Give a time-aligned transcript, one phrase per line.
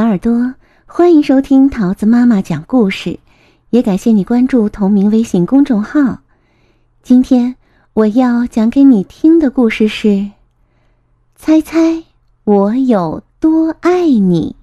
[0.00, 0.54] 小耳朵，
[0.86, 3.20] 欢迎收听桃子妈妈讲故事，
[3.68, 6.20] 也感谢你关注同名微信公众号。
[7.02, 7.54] 今天
[7.92, 10.30] 我要讲给你听的故事是：
[11.36, 12.02] 猜猜
[12.44, 14.56] 我有多爱你。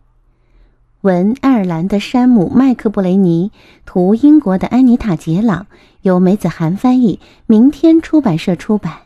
[1.01, 3.51] 文爱尔兰的山姆·麦克布雷尼，
[3.85, 5.67] 图英国的安妮塔·杰朗，
[6.01, 9.01] 由梅子涵翻译，明天出版社出版。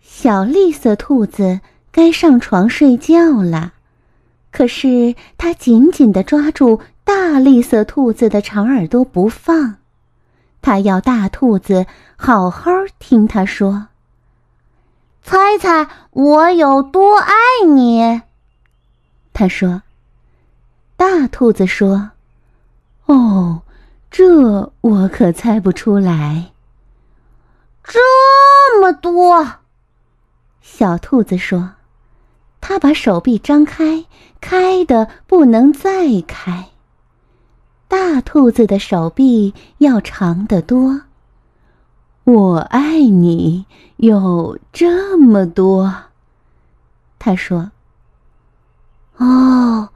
[0.00, 1.60] 小绿色兔子。
[1.90, 3.72] 该上床睡觉了，
[4.50, 9.76] 可是他紧紧地抓住大绿色兔子的长耳朵不放，
[10.62, 13.88] 他要大兔子好好听他说
[15.22, 17.32] ：“猜猜我有多爱
[17.66, 18.22] 你？”
[19.32, 19.82] 他说。
[20.96, 22.10] 大兔子说
[23.06, 23.62] ：“哦，
[24.10, 26.50] 这我可猜不出来。”
[27.84, 29.46] 这么多，
[30.60, 31.74] 小兔子说。
[32.60, 34.04] 他把手臂张开，
[34.40, 36.68] 开的不能再开。
[37.88, 41.02] 大兔子的手臂要长得多。
[42.24, 43.64] 我爱你
[43.96, 45.94] 有这么多，
[47.18, 47.70] 他说。
[49.16, 49.88] 哦，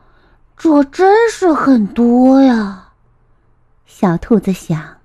[0.57, 2.93] 这真是很多呀，
[3.85, 4.97] 小兔子想。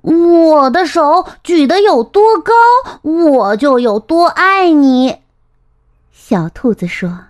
[0.00, 2.52] 我的手举得有多高，
[3.02, 5.18] 我就有多爱你。
[6.18, 7.20] 小兔子说：“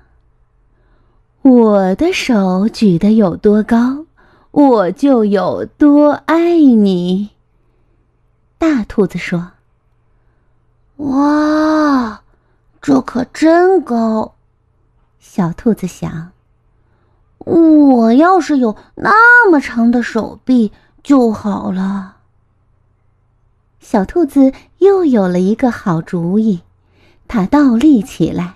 [1.42, 4.06] 我的手举得有多高，
[4.52, 7.30] 我就有多爱你。”
[8.56, 9.50] 大兔子说
[10.98, 12.22] ：“哇，
[12.80, 14.36] 这可真高！”
[15.20, 16.30] 小兔子想
[17.38, 22.18] ：“我要是有那么长的手臂就好了。”
[23.80, 26.62] 小兔子又有了一个好主意，
[27.28, 28.55] 它倒立起来。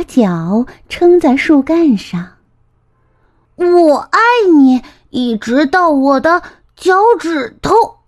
[0.00, 2.38] 把脚撑在树干上，
[3.56, 4.18] 我爱
[4.56, 6.42] 你，一直到我的
[6.74, 7.98] 脚趾头。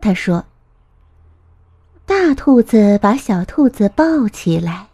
[0.00, 0.44] 他说。
[2.04, 4.88] 大兔子把小兔子抱起来，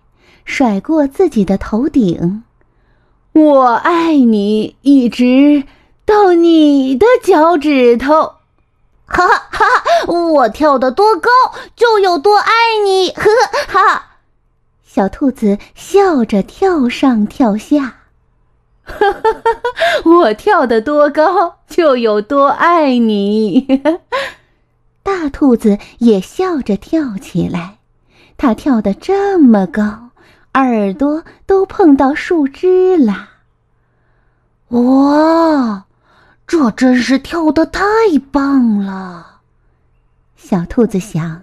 [0.45, 2.45] 甩过自己的头顶。
[3.33, 5.65] 我爱你，一直
[6.05, 8.35] 到你的脚趾头。
[9.07, 10.13] 哈哈哈哈！
[10.13, 11.31] 我跳得多高，
[11.75, 12.53] 就有多爱
[12.85, 13.11] 你。
[13.11, 14.07] 呵呵哈。
[14.93, 17.99] 小兔子笑着跳上跳下，
[18.83, 19.63] 哈哈哈哈！
[20.05, 23.69] 我跳得多高，就有多爱你。
[25.05, 27.79] 大兔子也笑着跳起来，
[28.37, 30.11] 它跳得这么高，
[30.55, 33.29] 耳朵都碰到树枝了。
[34.71, 35.85] 哇，
[36.49, 37.81] 这真是跳得太
[38.33, 39.43] 棒了！
[40.35, 41.43] 小兔子想。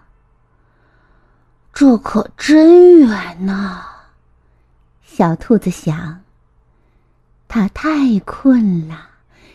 [1.81, 3.81] 这可真远呐！
[5.03, 6.21] 小兔子想。
[7.47, 9.09] 它太困了，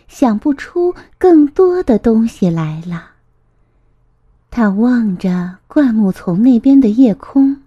[0.08, 3.10] 想不出更多的东西来了。
[4.50, 7.62] 它望着灌木丛那边的夜空，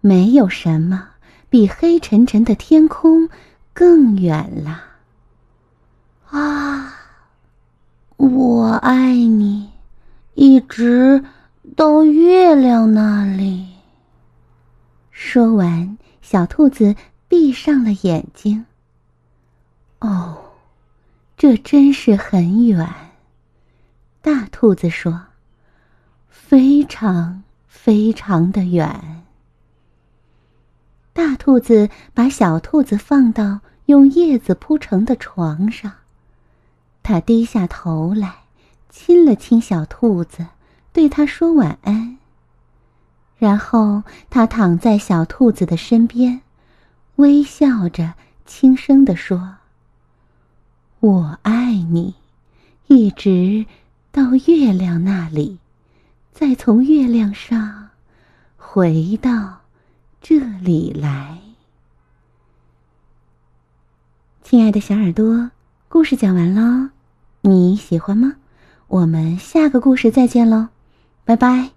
[0.00, 1.08] 没有什么
[1.50, 3.28] 比黑沉沉的天空
[3.74, 4.84] 更远了。
[6.30, 6.94] 啊，
[8.16, 9.68] 我爱你，
[10.32, 11.22] 一直。
[11.74, 13.66] 到月亮那里。
[15.10, 16.94] 说完，小兔子
[17.26, 18.66] 闭上了眼睛。
[19.98, 20.36] 哦，
[21.36, 22.88] 这真是很远。
[24.22, 25.26] 大兔子说
[26.28, 29.24] ：“非常非常的远。”
[31.12, 35.92] 大兔子把小兔子放到用叶子铺成的床上，
[37.02, 38.34] 它低下头来，
[38.88, 40.46] 亲了亲小兔子。
[40.96, 42.16] 对他说晚安。
[43.36, 46.40] 然后他躺在小兔子的身边，
[47.16, 48.14] 微笑着
[48.46, 49.56] 轻声地说
[51.00, 52.14] ：“我爱你，
[52.86, 53.66] 一直
[54.10, 55.58] 到月亮那里，
[56.32, 57.90] 再从月亮上
[58.56, 59.58] 回到
[60.22, 61.38] 这里来。”
[64.42, 65.50] 亲爱的小耳朵，
[65.90, 66.92] 故事讲完了，
[67.42, 68.36] 你喜欢吗？
[68.86, 70.68] 我们下个故事再见喽。
[71.26, 71.75] 拜拜。